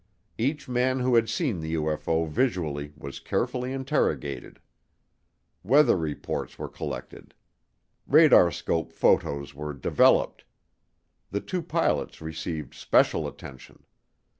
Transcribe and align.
Each 0.39 0.67
man 0.67 0.99
who 1.01 1.13
had 1.13 1.29
seen 1.29 1.59
the 1.59 1.75
UFO 1.75 2.27
visually 2.27 2.91
was 2.97 3.19
carefully 3.19 3.71
interrogated. 3.71 4.59
Weather 5.61 5.95
reports 5.95 6.57
were 6.57 6.69
collected. 6.69 7.35
Radarscope 8.09 8.91
photos 8.93 9.53
were 9.53 9.73
developed. 9.75 10.43
The 11.29 11.39
two 11.41 11.61
pilots 11.61 12.19
received 12.19 12.73
special 12.73 13.27
attention. 13.27 13.85